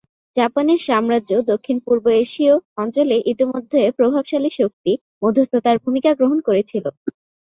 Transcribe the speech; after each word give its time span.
জাপানের 0.35 0.79
সাম্রাজ্য, 0.87 1.31
দক্ষিণ-পূর্ব 1.51 2.05
এশীয় 2.23 2.53
অঞ্চলে 2.77 3.15
ইতিমধ্যে 3.31 3.81
প্রভাবশালী 3.97 4.51
শক্তি, 4.59 4.91
মধ্যস্থতার 5.23 5.77
ভূমিকা 5.83 6.11
গ্রহণ 6.19 6.39
করেছিল। 6.47 6.85